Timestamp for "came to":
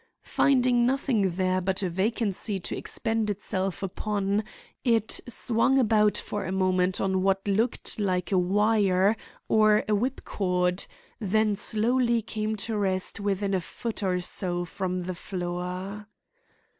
12.23-12.75